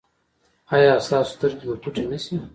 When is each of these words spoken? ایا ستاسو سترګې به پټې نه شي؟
ایا 0.75 0.93
ستاسو 1.05 1.31
سترګې 1.35 1.65
به 1.69 1.75
پټې 1.83 2.03
نه 2.11 2.17
شي؟ 2.23 2.35